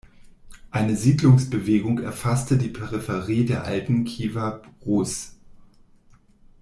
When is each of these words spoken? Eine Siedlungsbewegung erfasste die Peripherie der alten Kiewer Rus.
Eine 0.71 0.95
Siedlungsbewegung 0.95 1.99
erfasste 1.99 2.57
die 2.57 2.69
Peripherie 2.69 3.45
der 3.45 3.65
alten 3.65 4.03
Kiewer 4.03 4.63
Rus. 4.83 5.35